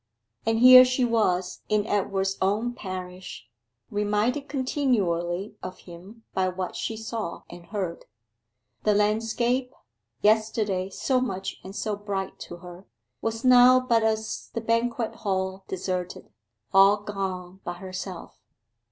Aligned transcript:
And 0.47 0.57
here 0.57 0.83
she 0.83 1.05
was 1.05 1.61
in 1.69 1.85
Edward's 1.85 2.35
own 2.41 2.73
parish, 2.73 3.45
reminded 3.91 4.49
continually 4.49 5.57
of 5.61 5.77
him 5.81 6.23
by 6.33 6.49
what 6.49 6.75
she 6.75 6.97
saw 6.97 7.43
and 7.51 7.67
heard. 7.67 8.05
The 8.81 8.95
landscape, 8.95 9.71
yesterday 10.23 10.89
so 10.89 11.21
much 11.21 11.61
and 11.63 11.75
so 11.75 11.95
bright 11.95 12.39
to 12.49 12.55
her, 12.65 12.87
was 13.21 13.45
now 13.45 13.79
but 13.79 14.01
as 14.01 14.49
the 14.55 14.61
banquet 14.61 15.17
hall 15.17 15.65
deserted 15.67 16.31
all 16.73 16.97
gone 17.03 17.59
but 17.63 17.77
herself. 17.77 18.39